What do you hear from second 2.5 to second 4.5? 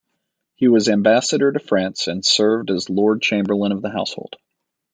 as Lord Chamberlain of the Household.